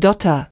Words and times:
Dotter. 0.00 0.48